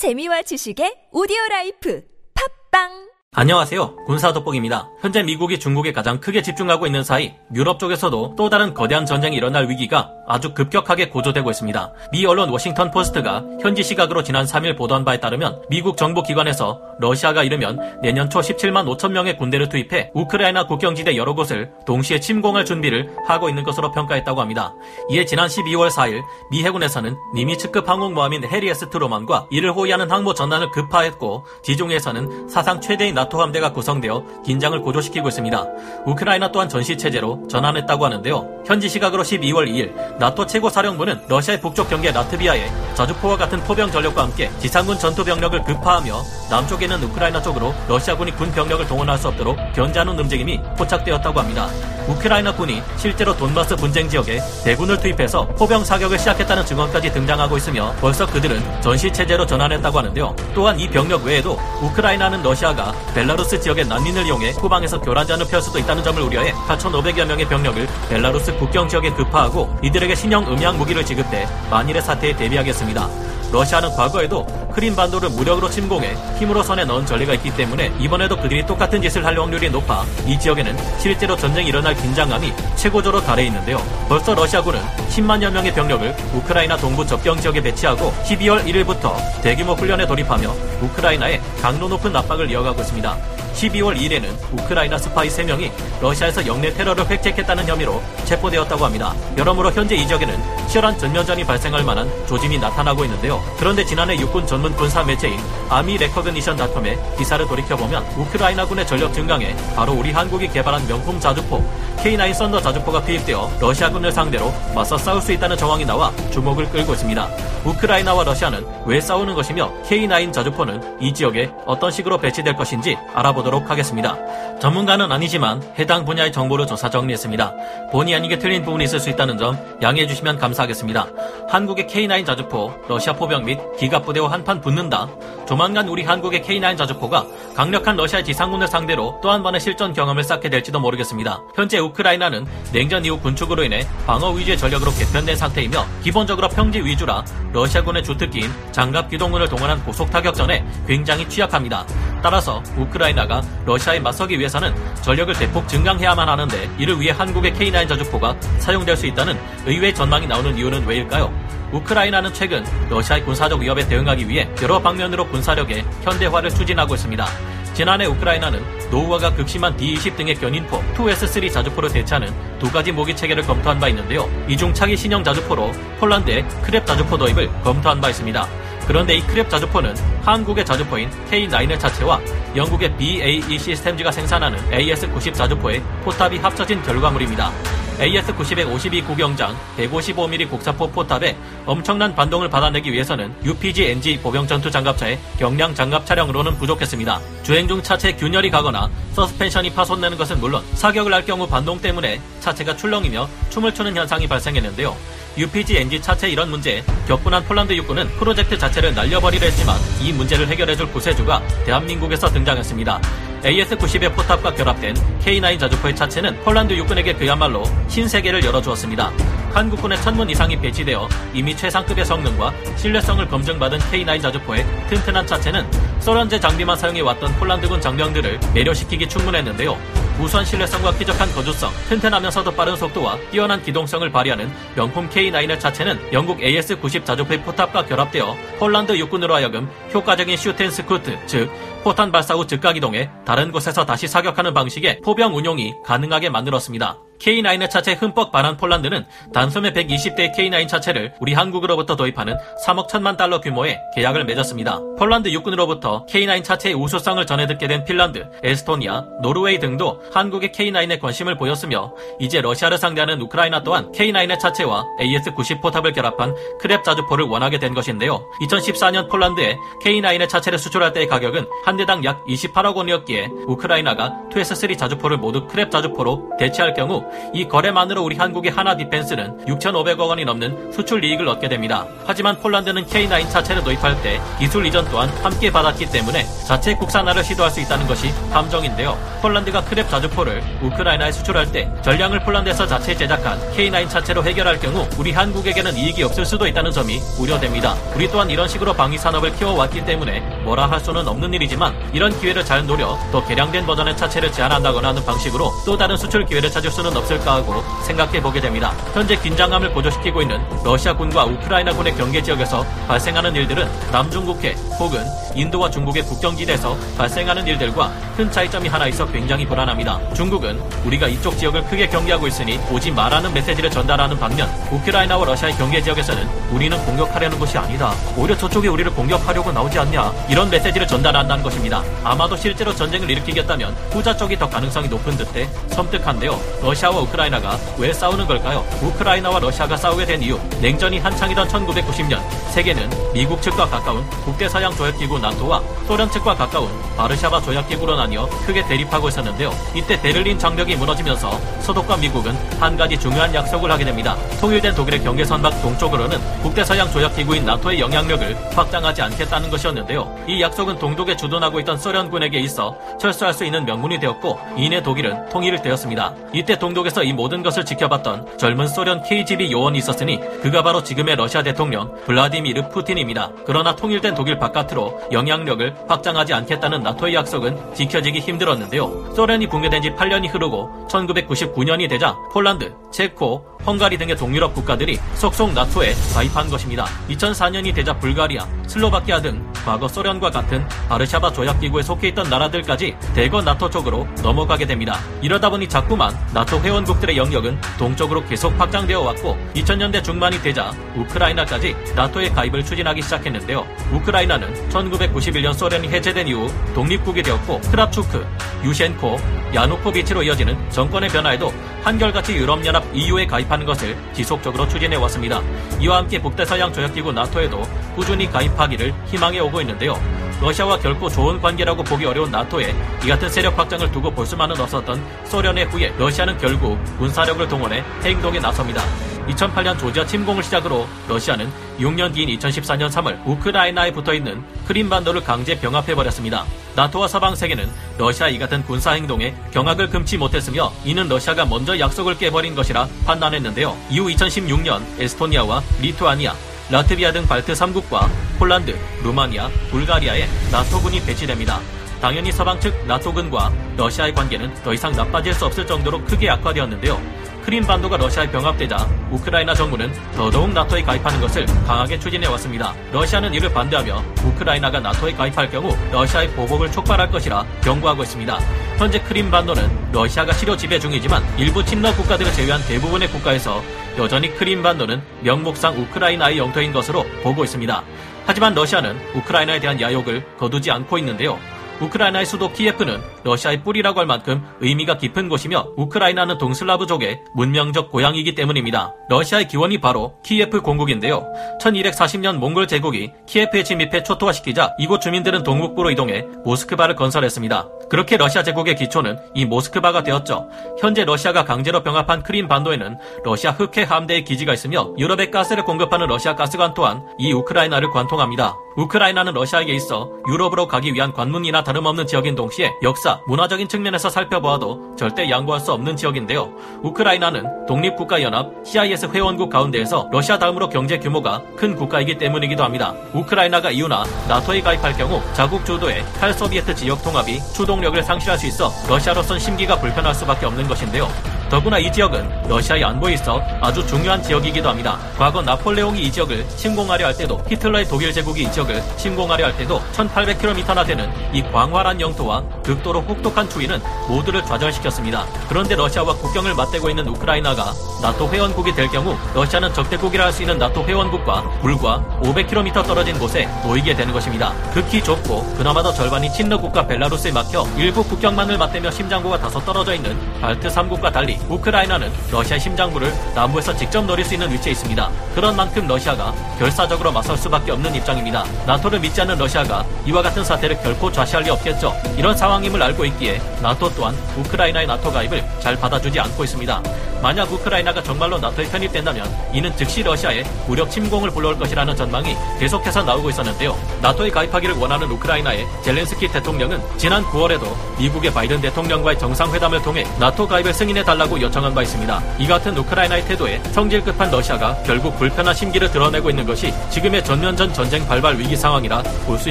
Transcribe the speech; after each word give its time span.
재미와 0.00 0.40
지식의 0.48 1.12
오디오 1.12 1.36
라이프. 1.50 2.00
팟빵 2.32 3.09
안녕하세요. 3.32 3.94
군사 4.06 4.32
돋보기입니다. 4.32 4.90
현재 5.00 5.22
미국이 5.22 5.60
중국에 5.60 5.92
가장 5.92 6.18
크게 6.18 6.42
집중하고 6.42 6.86
있는 6.86 7.04
사이 7.04 7.32
유럽 7.54 7.78
쪽에서도 7.78 8.34
또 8.36 8.50
다른 8.50 8.74
거대한 8.74 9.06
전쟁이 9.06 9.36
일어날 9.36 9.68
위기가 9.68 10.10
아주 10.26 10.52
급격하게 10.52 11.10
고조되고 11.10 11.48
있습니다. 11.48 11.92
미 12.10 12.26
언론 12.26 12.50
워싱턴 12.50 12.90
포스트가 12.90 13.44
현지 13.60 13.84
시각으로 13.84 14.24
지난 14.24 14.46
3일 14.46 14.76
보도한 14.76 15.04
바에 15.04 15.20
따르면 15.20 15.62
미국 15.70 15.96
정부 15.96 16.24
기관에서 16.24 16.80
러시아가 16.98 17.44
이르면 17.44 18.00
내년 18.02 18.28
초 18.30 18.40
17만 18.40 18.84
5천 18.96 19.12
명의 19.12 19.36
군대를 19.36 19.68
투입해 19.68 20.10
우크라이나 20.12 20.66
국경지대 20.66 21.16
여러 21.16 21.34
곳을 21.34 21.70
동시에 21.86 22.18
침공할 22.18 22.64
준비를 22.64 23.14
하고 23.28 23.48
있는 23.48 23.62
것으로 23.62 23.92
평가했다고 23.92 24.40
합니다. 24.40 24.74
이에 25.08 25.24
지난 25.24 25.46
12월 25.46 25.88
4일 25.88 26.22
미 26.50 26.64
해군에서는 26.64 27.16
니미츠급 27.36 27.88
항공모함인 27.88 28.44
해리 28.44 28.68
에스 28.68 28.90
트로만과 28.90 29.46
이를 29.50 29.72
호위하는 29.72 30.10
항모 30.10 30.34
전단을 30.34 30.72
급파했고 30.72 31.44
지중해에서는 31.62 32.48
사상 32.48 32.80
최대의 32.80 33.12
나토 33.20 33.42
함대가 33.42 33.70
구성되어 33.72 34.42
긴장을 34.46 34.80
고조시키고 34.80 35.28
있습니다. 35.28 35.66
우크라이나 36.06 36.50
또한 36.52 36.70
전시 36.70 36.96
체제로 36.96 37.46
전환했다고 37.48 38.06
하는데요. 38.06 38.62
현지 38.66 38.88
시각으로 38.88 39.22
12월 39.22 39.68
2일 39.68 40.18
나토 40.18 40.46
최고 40.46 40.70
사령부는 40.70 41.24
러시아의 41.28 41.60
북쪽 41.60 41.90
경계 41.90 42.12
라트비아에 42.12 42.70
자주포와 42.94 43.36
같은 43.36 43.60
포병 43.60 43.90
전력과 43.90 44.22
함께 44.22 44.50
지상군 44.58 44.98
전투 44.98 45.22
병력을 45.22 45.62
급파하며 45.64 46.14
남쪽에 46.50 46.86
있는 46.86 47.02
우크라이나 47.02 47.42
쪽으로 47.42 47.74
러시아군이 47.88 48.34
군 48.36 48.50
병력을 48.52 48.86
동원할 48.86 49.18
수 49.18 49.28
없도록 49.28 49.58
견제하는 49.74 50.18
움직임이 50.18 50.58
포착되었다고 50.78 51.40
합니다. 51.40 51.68
우크라이나 52.10 52.52
군이 52.54 52.82
실제로 52.96 53.36
돈바스 53.36 53.76
분쟁 53.76 54.08
지역에 54.08 54.40
대군을 54.64 54.98
투입해서 54.98 55.46
포병 55.48 55.84
사격을 55.84 56.18
시작했다는 56.18 56.66
증언까지 56.66 57.12
등장하고 57.12 57.56
있으며 57.56 57.94
벌써 58.00 58.26
그들은 58.26 58.60
전시 58.80 59.12
체제로 59.12 59.46
전환했다고 59.46 59.98
하는데요. 59.98 60.34
또한 60.54 60.78
이 60.78 60.88
병력 60.88 61.22
외에도 61.22 61.58
우크라이나는 61.80 62.42
러시아가 62.42 62.92
벨라루스 63.14 63.60
지역의 63.60 63.86
난민을 63.86 64.26
이용해 64.26 64.52
후방에서 64.52 65.00
교란전을 65.00 65.46
펼 65.46 65.62
수도 65.62 65.78
있다는 65.78 66.02
점을 66.02 66.20
우려해 66.20 66.52
4,500여 66.52 67.26
명의 67.26 67.46
병력을 67.46 67.86
벨라루스 68.08 68.56
국경 68.56 68.88
지역에 68.88 69.10
급파하고 69.12 69.78
이들에게 69.82 70.14
신형 70.14 70.52
음향 70.52 70.78
무기를 70.78 71.04
지급해 71.04 71.46
만일의 71.70 72.02
사태에 72.02 72.34
대비하겠습니다. 72.34 73.08
러시아는 73.52 73.90
과거에도 73.90 74.46
크림 74.72 74.94
반도를 74.94 75.30
무력으로 75.30 75.68
침공해 75.68 76.14
힘으로 76.38 76.62
손에 76.62 76.84
넣은 76.84 77.04
전례가 77.04 77.34
있기 77.34 77.54
때문에 77.56 77.92
이번에도 77.98 78.36
그들이 78.36 78.64
똑같은 78.64 79.02
짓을 79.02 79.24
할 79.24 79.38
확률이 79.38 79.68
높아 79.70 80.04
이 80.26 80.38
지역에는 80.38 80.76
실제로 80.98 81.36
전쟁이 81.36 81.68
일어날 81.68 81.94
긴장감이 82.00 82.52
최고조로 82.76 83.22
달해 83.22 83.44
있는데요. 83.46 83.78
벌써 84.08 84.34
러시아군은 84.34 84.80
10만여 85.08 85.50
명의 85.50 85.72
병력을 85.72 86.14
우크라이나 86.34 86.76
동부 86.76 87.06
접경 87.06 87.38
지역에 87.40 87.60
배치하고 87.60 88.12
12월 88.24 88.64
1일부터 88.64 89.14
대규모 89.42 89.74
훈련에 89.74 90.06
돌입하며 90.06 90.52
우크라이나에 90.82 91.40
강도 91.60 91.88
높은 91.88 92.14
압박을 92.14 92.50
이어가고 92.50 92.80
있습니다. 92.80 93.16
12월 93.54 93.96
1일에는 93.96 94.28
우크라이나 94.52 94.96
스파이 94.96 95.28
3명이 95.28 95.70
러시아에서 96.00 96.46
영내 96.46 96.72
테러를 96.72 97.08
획책했다는 97.08 97.66
혐의로 97.66 98.00
체포되었다고 98.24 98.84
합니다. 98.84 99.14
여러모로 99.36 99.70
현재 99.72 99.94
이 99.94 100.06
지역에는 100.06 100.59
치열한 100.70 100.96
전면전이 100.98 101.44
발생할 101.44 101.82
만한 101.82 102.08
조짐이 102.28 102.58
나타나고 102.58 103.04
있는데요. 103.04 103.42
그런데 103.58 103.84
지난해 103.84 104.16
육군 104.16 104.46
전문 104.46 104.72
군사 104.76 105.02
매체인 105.02 105.36
Army 105.68 105.96
Recognition 105.98 106.56
닷컴의 106.56 106.96
기사를 107.18 107.44
돌이켜보면 107.44 108.04
우크라이나군의 108.16 108.86
전력 108.86 109.12
증강에 109.12 109.56
바로 109.74 109.92
우리 109.92 110.12
한국이 110.12 110.46
개발한 110.46 110.86
명품 110.86 111.18
자주포 111.18 111.90
K9 112.04 112.32
Thunder 112.32 112.60
자주포가 112.62 113.02
투입되어 113.02 113.50
러시아군을 113.60 114.12
상대로 114.12 114.54
맞서 114.74 114.96
싸울 114.96 115.20
수 115.20 115.32
있다는 115.32 115.56
정황이 115.56 115.84
나와 115.84 116.12
주목을 116.30 116.70
끌고 116.70 116.92
있습니다. 116.92 117.28
우크라이나와 117.64 118.24
러시아는 118.24 118.64
왜 118.86 119.00
싸우는 119.00 119.34
것이며 119.34 119.72
K9 119.82 120.32
자주포는 120.32 120.98
이 121.00 121.12
지역에 121.12 121.50
어떤 121.66 121.90
식으로 121.90 122.18
배치될 122.18 122.54
것인지 122.54 122.96
알아보도록 123.12 123.70
하겠습니다. 123.70 124.16
전문가는 124.60 125.10
아니지만 125.10 125.62
해당 125.78 126.04
분야의 126.04 126.32
정보를 126.32 126.66
조사 126.66 126.88
정리했습니다. 126.88 127.54
본의 127.92 128.14
아니게 128.14 128.38
틀린 128.38 128.64
부분이 128.64 128.84
있을 128.84 129.00
수 129.00 129.10
있다는 129.10 129.36
점 129.36 129.58
양해해 129.82 130.06
주시면 130.06 130.38
감사 130.38 130.59
하겠습니다. 130.60 131.06
한국의 131.48 131.86
K9 131.86 132.24
자주포, 132.26 132.72
러시아 132.88 133.14
포병 133.14 133.44
및 133.44 133.58
기갑부대와 133.78 134.30
한판 134.30 134.60
붙는다. 134.60 135.08
조만간 135.46 135.88
우리 135.88 136.04
한국의 136.04 136.42
K9 136.42 136.76
자주포가 136.76 137.26
강력한 137.56 137.96
러시아 137.96 138.22
지상군을 138.22 138.68
상대로 138.68 139.18
또 139.22 139.30
한 139.30 139.42
번의 139.44 139.60
실전 139.60 139.92
경험을 139.92 140.24
쌓게 140.24 140.50
될지도 140.50 140.80
모르겠습니다. 140.80 141.40
현재 141.54 141.78
우크라이나는 141.78 142.46
냉전 142.72 143.04
이후 143.04 143.18
군축으로 143.20 143.62
인해 143.64 143.86
방어 144.06 144.30
위주의 144.30 144.58
전력으로 144.58 144.90
개편된 144.92 145.36
상태이며 145.36 145.84
기본적으로 146.02 146.48
평지 146.48 146.80
위주라 146.80 147.24
러시아군의 147.52 148.02
주특기인 148.02 148.50
장갑 148.72 149.08
기동군을 149.08 149.48
동원한 149.48 149.82
고속 149.84 150.10
타격전에 150.10 150.64
굉장히 150.86 151.28
취약합니다. 151.28 151.86
따라서 152.22 152.62
우크라이나가 152.76 153.42
러시아에 153.64 154.00
맞서기 154.00 154.38
위해서는 154.38 154.74
전력을 155.02 155.34
대폭 155.34 155.68
증강해야만 155.68 156.28
하는데 156.28 156.70
이를 156.78 157.00
위해 157.00 157.12
한국의 157.12 157.54
K9 157.54 157.88
자주포가 157.88 158.36
사용될 158.58 158.96
수 158.96 159.06
있다는 159.06 159.38
의외의 159.66 159.94
전망이 159.94 160.26
나오는 160.26 160.56
이유는 160.56 160.86
왜일까요? 160.86 161.32
우크라이나는 161.72 162.32
최근 162.34 162.64
러시아의 162.88 163.24
군사적 163.24 163.60
위협에 163.60 163.86
대응하기 163.86 164.28
위해 164.28 164.48
여러 164.62 164.80
방면으로 164.80 165.28
군사력의 165.28 165.84
현대화를 166.02 166.50
추진하고 166.50 166.94
있습니다. 166.94 167.26
지난해 167.74 168.04
우크라이나는 168.06 168.62
노후화가 168.90 169.34
극심한 169.34 169.76
D-20 169.76 170.16
등의 170.16 170.34
견인포 170.34 170.82
2S3 170.94 171.50
자주포를 171.52 171.90
대체하는 171.90 172.30
두 172.58 172.70
가지 172.70 172.92
무기 172.92 173.14
체계를 173.14 173.44
검토한 173.44 173.78
바 173.78 173.88
있는데요. 173.88 174.28
이중 174.48 174.74
차기 174.74 174.96
신형 174.96 175.22
자주포로 175.22 175.72
폴란드의 176.00 176.44
크랩 176.64 176.84
자주포 176.84 177.16
도입을 177.16 177.48
검토한 177.62 178.00
바 178.00 178.10
있습니다. 178.10 178.46
그런데 178.90 179.14
이 179.14 179.22
크랩 179.22 179.48
자주포는 179.48 179.94
한국의 180.24 180.64
자주포인 180.64 181.08
K9의 181.30 181.78
차체와 181.78 182.20
영국의 182.56 182.96
BAE 182.96 183.56
Systems가 183.56 184.10
생산하는 184.10 184.58
AS-90 184.72 185.32
자주포의 185.32 185.80
포탑이 186.02 186.38
합쳐진 186.38 186.82
결과물입니다. 186.82 187.52
AS-90의 188.00 188.68
52 188.68 189.02
구경장 189.02 189.56
155mm 189.76 190.50
곡사포 190.50 190.90
포탑에 190.90 191.36
엄청난 191.66 192.12
반동을 192.16 192.50
받아내기 192.50 192.92
위해서는 192.92 193.32
UPG-NG 193.44 194.22
보병 194.22 194.48
전투 194.48 194.68
장갑차의 194.68 195.20
경량 195.38 195.72
장갑 195.76 196.04
차량으로는 196.04 196.58
부족했습니다. 196.58 197.20
주행 197.44 197.68
중 197.68 197.80
차체 197.80 198.16
균열이 198.16 198.50
가거나 198.50 198.90
서스펜션이 199.12 199.72
파손되는 199.72 200.18
것은 200.18 200.40
물론 200.40 200.64
사격을 200.74 201.14
할 201.14 201.24
경우 201.24 201.46
반동 201.46 201.80
때문에 201.80 202.20
차체가 202.40 202.74
출렁이며 202.74 203.28
춤을 203.50 203.72
추는 203.72 203.96
현상이 203.96 204.26
발생했는데요. 204.26 204.96
UPG 205.36 205.76
NG 205.78 206.00
차체 206.00 206.28
이런 206.28 206.50
문제에 206.50 206.82
격분한 207.06 207.44
폴란드 207.44 207.72
육군은 207.72 208.08
프로젝트 208.18 208.58
자체를 208.58 208.94
날려버리려 208.94 209.46
했지만 209.46 209.76
이 210.02 210.12
문제를 210.12 210.48
해결해줄 210.48 210.92
구세주가 210.92 211.42
대한민국에서 211.64 212.28
등장했습니다. 212.28 213.00
AS-90의 213.44 214.14
포탑과 214.14 214.54
결합된 214.54 214.94
K9 215.20 215.58
자주포의 215.58 215.96
차체는 215.96 216.40
폴란드 216.42 216.74
육군에게 216.74 217.14
그야말로 217.14 217.64
신세계를 217.88 218.44
열어주었습니다. 218.44 219.39
한국군의 219.52 220.00
천문 220.02 220.30
이상이 220.30 220.56
배치되어 220.56 221.08
이미 221.34 221.56
최상급의 221.56 222.04
성능과 222.04 222.52
신뢰성을 222.76 223.26
검증받은 223.28 223.78
K9 223.78 224.22
자주포의 224.22 224.64
튼튼한 224.88 225.26
차체는 225.26 225.66
소련제 226.00 226.40
장비만 226.40 226.76
사용해왔던 226.76 227.34
폴란드군 227.36 227.80
장병들을 227.80 228.40
매료시키기 228.54 229.08
충분했는데요. 229.08 229.76
우수한 230.20 230.44
신뢰성과 230.44 230.92
쾌적한 230.92 231.32
거주성, 231.32 231.70
튼튼하면서도 231.88 232.50
빠른 232.52 232.76
속도와 232.76 233.16
뛰어난 233.30 233.62
기동성을 233.62 234.10
발휘하는 234.10 234.50
명품 234.76 235.08
K9의 235.08 235.58
차체는 235.58 236.12
영국 236.12 236.40
AS-90 236.40 237.04
자주포의 237.04 237.42
포탑과 237.42 237.86
결합되어 237.86 238.36
폴란드 238.58 238.98
육군으로 238.98 239.34
하여금 239.34 239.68
효과적인 239.94 240.36
shoot 240.36 240.57
and 240.57 240.70
scoot, 240.70 241.18
즉 241.26 241.50
포탄 241.82 242.12
발사 242.12 242.34
후 242.34 242.46
즉각 242.46 242.76
이동해 242.76 243.10
다른 243.24 243.50
곳에서 243.50 243.86
다시 243.86 244.06
사격하는 244.06 244.52
방식의 244.52 245.00
포병 245.02 245.34
운용이 245.34 245.74
가능하게 245.84 246.28
만들었습니다. 246.28 246.98
K9의 247.20 247.68
차체 247.70 247.92
흠뻑 247.94 248.32
반한 248.32 248.56
폴란드는 248.56 249.06
단숨에 249.32 249.72
120대의 249.72 250.34
K9 250.34 250.66
차체를 250.66 251.12
우리 251.20 251.34
한국으로부터 251.34 251.94
도입하는 251.94 252.36
3억 252.66 252.88
1천만 252.88 253.16
달러 253.16 253.40
규모의 253.40 253.78
계약을 253.94 254.24
맺었습니다. 254.24 254.80
폴란드 254.98 255.30
육군으로부터 255.30 256.06
K9 256.06 256.42
차체의 256.42 256.74
우수성을 256.74 257.24
전해 257.26 257.46
듣게 257.46 257.68
된 257.68 257.84
핀란드, 257.84 258.26
에스토니아, 258.42 259.04
노르웨이 259.22 259.58
등도 259.58 260.02
한국의 260.12 260.50
K9에 260.50 261.00
관심을 261.00 261.36
보였으며 261.36 261.92
이제 262.18 262.40
러시아를 262.40 262.78
상대하는 262.78 263.20
우크라이나 263.20 263.62
또한 263.62 263.92
K9의 263.92 264.38
차체와 264.38 264.84
AS-90 265.00 265.60
포탑을 265.60 265.92
결합한 265.92 266.34
크랩 266.60 266.82
자주포를 266.82 267.26
원하게 267.26 267.58
된 267.58 267.74
것인데요. 267.74 268.26
2014년 268.42 269.10
폴란드에 269.10 269.56
K9의 269.82 270.28
차체를 270.28 270.58
수출할 270.58 270.92
때의 270.94 271.06
가격은 271.06 271.46
한 271.64 271.76
대당 271.76 272.02
약 272.04 272.24
28억 272.26 272.76
원이었기에 272.76 273.28
우크라이나가 273.46 274.14
2S3 274.30 274.78
자주포를 274.78 275.18
모두 275.18 275.46
크랩 275.46 275.70
자주포로 275.70 276.30
대체할 276.38 276.74
경우 276.74 277.09
이 277.32 277.46
거래만으로 277.46 278.02
우리 278.02 278.16
한국의 278.16 278.52
한화 278.52 278.76
디펜스는 278.76 279.46
6,500억 279.46 280.08
원이 280.08 280.24
넘는 280.24 280.72
수출 280.72 281.04
이익을 281.04 281.26
얻게 281.28 281.48
됩니다. 281.48 281.86
하지만 282.06 282.36
폴란드는 282.38 282.84
K9 282.86 283.30
차체를 283.30 283.64
도입할 283.64 284.00
때 284.02 284.20
기술 284.38 284.66
이전 284.66 284.84
또한 284.90 285.08
함께 285.22 285.50
받았기 285.50 285.86
때문에 285.90 286.24
차체 286.46 286.74
국산화를 286.74 287.24
시도할 287.24 287.50
수 287.50 287.60
있다는 287.60 287.86
것이 287.86 288.08
함정인데요. 288.30 288.98
폴란드가 289.22 289.62
크랩 289.62 289.88
자주포를 289.88 290.42
우크라이나에 290.62 291.12
수출할 291.12 291.50
때 291.50 291.70
전량을 291.82 292.20
폴란드에서 292.20 292.66
자체 292.66 292.94
제작한 292.94 293.38
K9 293.52 293.88
차체로 293.88 294.22
해결할 294.22 294.58
경우 294.60 294.86
우리 294.98 295.12
한국에게는 295.12 295.76
이익이 295.76 296.02
없을 296.02 296.24
수도 296.24 296.46
있다는 296.46 296.70
점이 296.70 297.00
우려됩니다. 297.18 297.74
우리 297.94 298.08
또한 298.08 298.28
이런 298.28 298.48
식으로 298.48 298.74
방위 298.74 298.98
산업을 298.98 299.34
키워왔기 299.36 299.84
때문에 299.84 300.20
뭐라 300.44 300.70
할 300.70 300.80
수는 300.80 301.06
없는 301.06 301.32
일이지만 301.34 301.74
이런 301.92 302.18
기회를 302.20 302.44
잘 302.44 302.66
노려 302.66 302.98
더 303.12 303.24
개량된 303.26 303.66
버전의 303.66 303.96
차체를 303.96 304.32
제한한다거나 304.32 304.88
하는 304.88 305.04
방식으로 305.04 305.50
또 305.64 305.76
다른 305.76 305.96
수출 305.96 306.24
기회를 306.24 306.50
찾을 306.50 306.70
수는 306.70 306.96
없 306.96 306.99
을까 307.10 307.36
하고 307.36 307.62
생각해 307.84 308.20
보게 308.20 308.40
됩니다. 308.40 308.72
현재 308.92 309.16
긴장감을 309.16 309.72
고조시키고 309.72 310.22
있는 310.22 310.40
러시아군과 310.64 311.24
우크라이나군의 311.24 311.94
경계 311.94 312.22
지역에서 312.22 312.64
발생하는 312.88 313.34
일들은 313.34 313.68
남중국해 313.92 314.54
혹은 314.78 315.04
인도와 315.34 315.70
중국의 315.70 316.02
국경지대에서 316.02 316.76
발생하는 316.98 317.46
일들과 317.46 317.92
큰 318.16 318.30
차이점이 318.30 318.68
하나 318.68 318.86
있어 318.88 319.06
굉장히 319.06 319.46
불안합니다. 319.46 320.00
중국은 320.14 320.60
우리가 320.84 321.08
이쪽 321.08 321.36
지역을 321.38 321.64
크게 321.64 321.88
경계하고 321.88 322.26
있으니 322.26 322.58
오지 322.70 322.90
말라는 322.90 323.32
메시지를 323.32 323.70
전달하는 323.70 324.18
반면 324.18 324.48
우크라이나와 324.70 325.24
러시아의 325.24 325.54
경계 325.56 325.80
지역에서는 325.80 326.28
우리는 326.50 326.76
공격하려는 326.84 327.38
것이 327.38 327.56
아니다. 327.58 327.92
오히려 328.16 328.36
저쪽에 328.36 328.68
우리를 328.68 328.92
공격하려고 328.92 329.52
나오지 329.52 329.78
않냐. 329.78 330.12
이런 330.28 330.50
메시지를 330.50 330.86
전달한다는 330.86 331.42
것입니다. 331.42 331.82
아마도 332.02 332.36
실제로 332.36 332.74
전쟁을 332.74 333.08
일으키겠다면 333.10 333.74
후자 333.90 334.16
쪽이 334.16 334.38
더 334.38 334.48
가능성이 334.48 334.88
높은 334.88 335.16
듯해 335.16 335.48
섬뜩한데요. 335.68 336.38
러시아 336.62 336.89
와 336.90 337.00
우크라이나가 337.02 337.58
왜 337.78 337.92
싸우는 337.92 338.26
걸까요? 338.26 338.64
우크라이나와 338.82 339.38
러시아가 339.38 339.76
싸우게 339.76 340.06
된 340.06 340.22
이유 340.22 340.38
냉전이 340.60 340.98
한창이던 340.98 341.48
1990년 341.48 342.20
세계는 342.50 342.90
미국 343.12 343.40
측과 343.40 343.66
가까운 343.66 344.08
국대서양 344.24 344.74
조약기구 344.74 345.18
나토와 345.18 345.62
소련 345.86 346.10
측과 346.10 346.34
가까운 346.34 346.68
바르샤바 346.96 347.40
조약기구로 347.40 347.96
나뉘어 347.96 348.28
크게 348.46 348.66
대립하고 348.66 349.08
있었는데요. 349.08 349.52
이때 349.74 350.00
베를린 350.00 350.38
장벽이 350.38 350.76
무너지면서 350.76 351.30
서독과 351.60 351.96
미국은 351.98 352.34
한 352.58 352.76
가지 352.76 352.98
중요한 352.98 353.34
약속을 353.34 353.70
하게 353.70 353.84
됩니다. 353.84 354.16
통일된 354.40 354.74
독일의 354.74 355.02
경계선박 355.02 355.62
동쪽으로는 355.62 356.18
국대서양 356.42 356.90
조약기구인 356.90 357.44
나토의 357.44 357.80
영향력을 357.80 358.56
확장하지 358.56 359.02
않겠다는 359.02 359.50
것이었는데요. 359.50 360.12
이 360.26 360.42
약속은 360.42 360.78
동독에 360.78 361.16
주둔하고 361.16 361.60
있던 361.60 361.78
소련군에게 361.78 362.38
있어 362.40 362.76
철수할 362.98 363.32
수 363.32 363.44
있는 363.44 363.64
명분이 363.64 364.00
되었고 364.00 364.38
이내 364.56 364.82
독일은 364.82 365.28
통일을 365.28 365.62
되었습니다. 365.62 366.14
이때 366.32 366.58
동독에서 366.58 367.04
이 367.04 367.12
모든 367.12 367.42
것을 367.42 367.64
지켜봤던 367.64 368.38
젊은 368.38 368.66
소련 368.66 369.02
KGB 369.02 369.52
요원이 369.52 369.78
있었으니 369.78 370.20
그가 370.42 370.62
바로 370.62 370.82
지금의 370.82 371.16
러시아 371.16 371.42
대통령 371.42 371.94
블라디 372.04 372.39
미르 372.40 372.68
푸틴입니다. 372.68 373.32
그러나 373.46 373.74
통일된 373.74 374.14
독일 374.14 374.38
바깥으로 374.38 375.00
영향력을 375.12 375.74
확장하지 375.88 376.34
않겠다는 376.34 376.82
나토의 376.82 377.14
약속은 377.14 377.74
지켜지기 377.74 378.20
힘들었는데요. 378.20 379.12
소련이 379.14 379.46
붕괴된 379.46 379.82
지 379.82 379.90
8년이 379.90 380.32
흐르고 380.32 380.88
1999년이 380.90 381.88
되자 381.88 382.16
폴란드, 382.32 382.74
체코, 382.90 383.44
헝가리 383.66 383.98
등의 383.98 384.16
동유럽 384.16 384.54
국가들이 384.54 384.98
속속 385.14 385.52
나토에 385.52 385.94
가입한 386.14 386.48
것입니다. 386.48 386.86
2004년이 387.08 387.74
되자 387.74 387.96
불가리아, 387.98 388.46
슬로바키아 388.66 389.20
등 389.20 389.44
과거 389.64 389.86
소련과 389.86 390.30
같은 390.30 390.66
바르샤바 390.88 391.32
조약기구에 391.32 391.82
속해 391.82 392.08
있던 392.08 392.30
나라들까지 392.30 392.96
대거 393.14 393.42
나토 393.42 393.68
쪽으로 393.70 394.06
넘어가게 394.22 394.66
됩니다. 394.66 394.98
이러다 395.22 395.50
보니 395.50 395.68
자꾸만 395.68 396.16
나토 396.32 396.60
회원국들의 396.60 397.16
영역은 397.16 397.60
동쪽으로 397.78 398.24
계속 398.26 398.58
확장되어 398.58 399.00
왔고 399.00 399.36
2000년대 399.54 400.02
중반이 400.02 400.40
되자 400.42 400.72
우크라이나까지 400.96 401.76
나토의 401.94 402.32
가입을 402.32 402.64
추진하기 402.64 403.02
시작했는데요. 403.02 403.66
우크라이나는 403.92 404.70
1991년 404.70 405.52
소련이 405.52 405.88
해체된 405.88 406.28
이후 406.28 406.50
독립국이 406.74 407.22
되었고 407.22 407.60
크랍추크, 407.70 408.26
유셴코, 408.64 409.18
야누코비치로 409.54 410.22
이어지는 410.22 410.70
정권의 410.70 411.10
변화에도 411.10 411.52
한결같이 411.82 412.34
유럽연합 412.34 412.84
EU에 412.94 413.26
가입하는 413.26 413.66
것을 413.66 413.96
지속적으로 414.12 414.68
추진해 414.68 414.96
왔습니다. 414.96 415.42
이와 415.80 415.98
함께 415.98 416.20
북대서양 416.20 416.72
조약기구 416.72 417.12
나토에도 417.12 417.62
꾸준히 417.96 418.30
가입하기를 418.30 418.94
희망해 419.06 419.40
오고 419.40 419.60
있는데요. 419.62 420.19
러시아와 420.40 420.78
결코 420.78 421.08
좋은 421.08 421.38
관계라고 421.40 421.84
보기 421.84 422.06
어려운 422.06 422.30
나토에 422.30 422.74
이 423.04 423.08
같은 423.08 423.28
세력 423.28 423.58
확장을 423.58 423.90
두고 423.92 424.10
볼 424.10 424.24
수만은 424.24 424.58
없었던 424.58 425.02
소련의 425.26 425.66
후에 425.66 425.94
러시아는 425.98 426.38
결국 426.38 426.78
군사력을 426.98 427.46
동원해 427.46 427.84
행동에 428.02 428.38
나섭니다. 428.38 428.82
2008년 429.28 429.78
조지아 429.78 430.06
침공을 430.06 430.42
시작으로 430.42 430.88
러시아는 431.08 431.50
6년 431.78 432.14
뒤인 432.14 432.36
2014년 432.38 432.90
3월 432.90 433.20
우크라이나에 433.26 433.92
붙어 433.92 434.14
있는 434.14 434.42
크림반도를 434.66 435.22
강제 435.22 435.60
병합해 435.60 435.94
버렸습니다. 435.94 436.46
나토와 436.74 437.06
서방 437.06 437.34
세계는 437.34 437.68
러시아 437.98 438.28
이 438.28 438.38
같은 438.38 438.64
군사 438.64 438.92
행동에 438.92 439.34
경악을 439.52 439.90
금치 439.90 440.16
못했으며 440.16 440.72
이는 440.84 441.06
러시아가 441.06 441.44
먼저 441.44 441.78
약속을 441.78 442.16
깨버린 442.16 442.54
것이라 442.54 442.88
판단했는데요. 443.04 443.76
이후 443.90 444.06
2016년 444.08 444.80
에스토니아와 444.98 445.62
리투아니아, 445.82 446.34
라트비아 446.70 447.12
등 447.12 447.26
발트 447.26 447.52
3국과 447.52 448.08
폴란드, 448.40 448.74
루마니아, 449.04 449.50
불가리아에 449.70 450.26
나토군이 450.50 451.04
배치됩니다. 451.04 451.60
당연히 452.00 452.32
서방 452.32 452.58
측 452.58 452.74
나토군과 452.86 453.52
러시아의 453.76 454.14
관계는 454.14 454.54
더 454.64 454.72
이상 454.72 454.92
나빠질 454.92 455.34
수 455.34 455.44
없을 455.44 455.66
정도로 455.66 456.02
크게 456.06 456.30
악화되었는데요. 456.30 456.98
크림 457.44 457.66
반도가 457.66 457.98
러시아에 457.98 458.30
병합되자 458.30 458.88
우크라이나 459.10 459.52
정부는 459.52 459.92
더더욱 460.16 460.54
나토에 460.54 460.82
가입하는 460.82 461.20
것을 461.20 461.44
강하게 461.66 461.98
추진해 461.98 462.26
왔습니다. 462.28 462.74
러시아는 462.92 463.34
이를 463.34 463.52
반대하며 463.52 464.02
우크라이나가 464.24 464.80
나토에 464.80 465.12
가입할 465.12 465.50
경우 465.50 465.76
러시아의 465.92 466.30
보복을 466.30 466.72
촉발할 466.72 467.10
것이라 467.10 467.44
경고하고 467.62 468.04
있습니다. 468.04 468.38
현재 468.78 469.00
크림 469.00 469.30
반도는 469.30 469.92
러시아가 469.92 470.32
실효 470.32 470.56
지배 470.56 470.78
중이지만 470.78 471.22
일부 471.38 471.62
친러 471.62 471.94
국가들을 471.94 472.32
제외한 472.32 472.62
대부분의 472.66 473.08
국가에서 473.08 473.62
여전히 473.98 474.34
크림 474.34 474.62
반도는 474.62 475.02
명목상 475.20 475.76
우크라이나의 475.78 476.38
영토인 476.38 476.72
것으로 476.72 477.04
보고 477.22 477.44
있습니다. 477.44 477.82
하지만 478.30 478.54
러시아는 478.54 478.96
우크라이나에 479.16 479.58
대한 479.58 479.80
야욕을 479.80 480.36
거두지 480.36 480.70
않고 480.70 480.98
있는데요. 480.98 481.36
우크라이나의 481.80 482.26
수도 482.26 482.52
키예프는 482.52 483.00
러시아의 483.24 483.62
뿌리라고 483.62 484.00
할 484.00 484.06
만큼 484.06 484.42
의미가 484.60 484.98
깊은 484.98 485.28
곳이며 485.28 485.68
우크라이나는 485.76 486.38
동슬라브족의 486.38 487.22
문명적 487.34 487.90
고향이기 487.90 488.34
때문입니다. 488.34 488.94
러시아의 489.08 489.48
기원이 489.48 489.80
바로 489.80 490.14
키예프 490.22 490.60
공국인데요. 490.60 491.26
1240년 491.60 492.36
몽골 492.36 492.66
제국이 492.66 493.12
키예프에 493.26 493.64
침입해 493.64 494.02
초토화시키자 494.02 494.74
이곳 494.78 495.00
주민들은 495.00 495.42
동북부로 495.42 495.90
이동해 495.90 496.26
모스크바를 496.44 496.96
건설했습니다. 496.96 497.68
그렇게 497.88 498.16
러시아 498.16 498.42
제국의 498.42 498.76
기초는 498.76 499.18
이 499.34 499.44
모스크바가 499.44 500.02
되었죠. 500.02 500.48
현재 500.80 501.04
러시아가 501.04 501.44
강제로 501.44 501.82
병합한 501.82 502.22
크림 502.22 502.46
반도에는 502.46 502.96
러시아 503.24 503.50
흑해 503.52 503.84
함대의 503.84 504.24
기지가 504.24 504.54
있으며 504.54 504.92
유럽에 504.98 505.30
가스를 505.30 505.64
공급하는 505.64 506.06
러시아 506.06 506.36
가스관 506.36 506.74
또한 506.74 507.02
이 507.18 507.32
우크라이나를 507.32 507.90
관통합니다. 507.90 508.54
우크라이나는 508.76 509.32
러시아에게 509.32 509.72
있어 509.74 510.10
유럽으로 510.28 510.66
가기 510.68 510.94
위한 510.94 511.12
관문이나 511.12 511.64
다름없는 511.64 512.06
지역인 512.06 512.34
동시에 512.34 512.74
역사, 512.82 513.20
문화적인 513.26 513.68
측면에서 513.68 514.10
살펴보아도 514.10 514.94
절대 514.96 515.28
양보할 515.28 515.60
수 515.60 515.72
없는 515.72 515.96
지역인데요. 515.96 516.52
우크라이나는 516.82 517.66
독립국가연합 517.66 518.64
CIS 518.64 519.06
회원국 519.06 519.50
가운데에서 519.50 520.08
러시아 520.12 520.38
다음으로 520.38 520.68
경제 520.68 520.98
규모가 520.98 521.42
큰 521.56 521.74
국가이기 521.74 522.18
때문이기도 522.18 522.62
합니다. 522.62 522.94
우크라이나가 523.12 523.70
이유나 523.70 524.04
나토에 524.28 524.60
가입할 524.60 524.96
경우 524.96 525.20
자국 525.32 525.64
주도의 525.64 526.04
탈소비에트 526.20 526.74
지역 526.74 527.02
통합이 527.02 527.40
추동력을 527.54 528.00
상실할 528.02 528.38
수 528.38 528.46
있어 528.46 528.70
러시아로선 528.88 529.38
심기가 529.38 529.78
불편할 529.78 530.14
수밖에 530.14 530.46
없는 530.46 530.68
것인데요. 530.68 531.08
더구나 531.50 531.78
이 531.78 531.90
지역은 531.90 532.48
러시아의 532.48 532.84
안보에 532.84 533.14
있어 533.14 533.42
아주 533.60 533.84
중요한 533.84 534.22
지역이기도 534.22 534.68
합니다. 534.68 534.98
과거 535.18 535.42
나폴레옹이 535.42 536.00
이 536.00 536.12
지역을 536.12 536.48
침공하려 536.48 537.06
할 537.06 537.16
때도 537.16 537.42
히틀러의 537.48 537.88
독일 537.88 538.12
제국이 538.12 538.44
이 538.44 538.52
지역을 538.52 538.80
침공하려 538.96 539.46
할 539.46 539.56
때도 539.56 539.80
1800km나 539.92 540.86
되는 540.86 541.10
이 541.32 541.42
광활한 541.42 542.00
영토와 542.00 542.44
극도로 542.62 543.00
혹독한 543.00 543.48
추위는 543.48 543.80
모두를 544.08 544.44
좌절시켰습니다. 544.44 545.26
그런데 545.48 545.74
러시아와 545.74 546.14
국경을 546.14 546.54
맞대고 546.54 546.88
있는 546.88 547.08
우크라이나가 547.08 547.72
나토 548.00 548.28
회원국이 548.28 548.72
될 548.74 548.86
경우 548.88 549.16
러시아는 549.34 549.74
적대국이라 549.74 550.26
할 550.26 550.30
수 550.30 550.42
있는 550.42 550.58
나토 550.58 550.84
회원국과 550.84 551.42
불과 551.60 552.04
500km 552.22 552.86
떨어진 552.86 553.18
곳에 553.18 553.48
놓이게 553.64 553.96
되는 553.96 554.12
것입니다. 554.12 554.54
극히 554.72 555.02
좁고 555.02 555.42
그나마도 555.56 555.92
절반이 555.92 556.32
친러 556.32 556.56
국가 556.56 556.86
벨라루스에 556.86 557.32
막혀 557.32 557.66
일부 557.76 558.04
국경만을 558.04 558.56
맞대며 558.56 558.92
심장부가 558.92 559.36
다소 559.40 559.58
떨어져 559.64 559.92
있는 559.94 560.16
발트 560.40 560.68
3국과 560.68 561.12
달리 561.12 561.39
우크라이나는 561.48 562.10
러시아 562.30 562.58
심장부를 562.58 563.12
남부에서 563.34 563.76
직접 563.76 564.04
노릴 564.04 564.24
수 564.24 564.34
있는 564.34 564.52
위치에 564.52 564.72
있습니다. 564.72 565.10
그런 565.34 565.56
만큼 565.56 565.86
러시아가 565.86 566.34
결사적으로 566.58 567.12
맞설 567.12 567.36
수밖에 567.36 567.72
없는 567.72 567.94
입장입니다. 567.94 568.44
나토를 568.66 569.00
믿지 569.00 569.20
않는 569.22 569.38
러시아가 569.38 569.84
이와 570.06 570.22
같은 570.22 570.44
사태를 570.44 570.80
결코 570.82 571.10
좌시할 571.10 571.44
리 571.44 571.50
없겠죠. 571.50 571.94
이런 572.16 572.36
상황임을 572.36 572.82
알고 572.82 573.04
있기에 573.06 573.40
나토 573.62 573.94
또한 573.94 574.16
우크라이나의 574.36 574.86
나토 574.86 575.10
가입을 575.12 575.44
잘 575.60 575.76
받아주지 575.76 576.20
않고 576.20 576.44
있습니다. 576.44 576.82
만약 577.22 577.52
우크라이나가 577.52 578.02
정말로 578.02 578.38
나토에 578.38 578.64
편입된다면 578.70 579.26
이는 579.52 579.74
즉시 579.76 580.02
러시아의 580.02 580.44
무력 580.66 580.90
침공을 580.90 581.30
불러올 581.30 581.58
것이라는 581.58 581.94
전망이 581.94 582.34
계속해서 582.58 583.02
나오고 583.02 583.30
있었는데요. 583.30 583.76
나토에 584.00 584.30
가입하기를 584.30 584.76
원하는 584.76 585.10
우크라이나의 585.10 585.66
젤렌스키 585.84 586.28
대통령은 586.28 586.80
지난 586.96 587.22
9월에도 587.24 587.66
미국의 587.98 588.32
바이든 588.32 588.60
대통령과의 588.62 589.18
정상회담을 589.18 589.82
통해 589.82 590.04
나토 590.18 590.48
가입을 590.48 590.72
승인해 590.72 591.04
달라고 591.04 591.29
요청한 591.38 591.74
바 591.74 591.82
있습니다. 591.82 592.22
이 592.38 592.46
같은 592.46 592.74
우크라이나의 592.78 593.26
태도에 593.26 593.60
성질 593.72 594.02
급한 594.02 594.30
러시아가 594.30 594.74
결국 594.86 595.18
불편한 595.18 595.54
심기를 595.54 595.90
드러내고 595.90 596.30
있는 596.30 596.46
것이 596.46 596.72
지금의 596.88 597.22
전면전 597.24 597.74
전쟁 597.74 598.06
발발 598.06 598.38
위기 598.38 598.56
상황이라 598.56 599.02
볼 599.26 599.36
수 599.36 599.50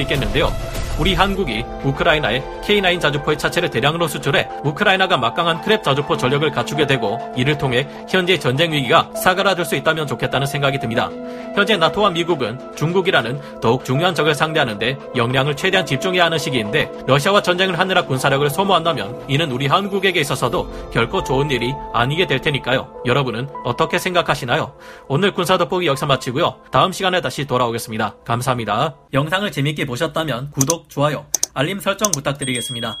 있겠는데요. 0.00 0.52
우리 0.98 1.14
한국이 1.14 1.64
우크라이나에 1.82 2.42
K9 2.62 3.00
자주포의 3.00 3.38
차체를 3.38 3.70
대량으로 3.70 4.06
수출해 4.06 4.48
우크라이나가 4.64 5.16
막강한 5.16 5.62
크랩 5.62 5.82
자주포 5.82 6.16
전력을 6.16 6.50
갖추게 6.50 6.86
되고 6.86 7.18
이를 7.36 7.56
통해 7.56 7.88
현재 8.08 8.38
전쟁 8.38 8.72
위기가 8.72 9.10
사그라들 9.14 9.64
수 9.64 9.76
있다면 9.76 10.06
좋겠다는 10.06 10.46
생각이 10.46 10.78
듭니다. 10.78 11.10
현재 11.54 11.76
나토와 11.76 12.10
미국은 12.10 12.58
중국이라는 12.76 13.60
더욱 13.60 13.84
중요한 13.84 14.14
적을 14.14 14.34
상대하는데 14.34 14.98
역량을 15.16 15.56
최대한 15.56 15.86
집중해야 15.86 16.26
하는 16.26 16.38
시기인데 16.38 16.90
러시아와 17.06 17.42
전쟁을 17.42 17.78
하느라 17.78 18.04
군사력을 18.04 18.48
소모한다면 18.50 19.24
이는 19.28 19.50
우리 19.50 19.66
한국에게 19.66 20.20
있어서도 20.20 20.90
결코 20.92 21.24
좋은 21.24 21.50
일이 21.50 21.74
아니게 21.92 22.26
될 22.26 22.40
테니까요. 22.40 23.02
여러분은 23.06 23.48
어떻게 23.64 23.98
생각하시나요? 23.98 24.74
오늘 25.08 25.32
군사 25.32 25.56
돋보기 25.56 25.86
여기서 25.86 26.06
마치고요. 26.06 26.56
다음 26.70 26.92
시간에 26.92 27.20
다시 27.20 27.46
돌아오겠습니다. 27.46 28.16
감사합니다. 28.24 28.96
영상을 29.12 29.50
재밌게 29.50 29.86
보셨다면 29.86 30.50
구독, 30.80 30.88
좋아요, 30.88 31.26
알림 31.54 31.80
설정 31.80 32.10
부탁드리겠습니다. 32.12 32.98